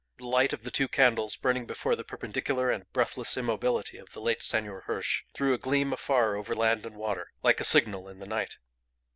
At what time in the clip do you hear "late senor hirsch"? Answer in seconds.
4.19-5.21